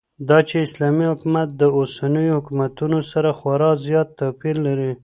[0.29, 4.91] داچې اسلامي حكومت داوسنيو حكومتونو سره خورا زيات توپير لري